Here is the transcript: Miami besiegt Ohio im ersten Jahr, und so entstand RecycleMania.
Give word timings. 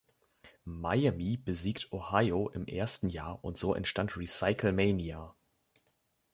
Miami 0.65 1.37
besiegt 1.37 1.93
Ohio 1.93 2.49
im 2.49 2.65
ersten 2.65 3.07
Jahr, 3.07 3.43
und 3.45 3.59
so 3.59 3.75
entstand 3.75 4.17
RecycleMania. 4.17 5.35